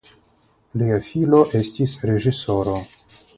Lia 0.81 0.97
filo 1.09 1.41
estis 1.61 1.95
reĝisoro. 2.13 2.75